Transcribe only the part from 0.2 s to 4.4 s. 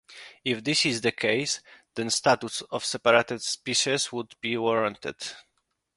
If this is the case, then status as separate species would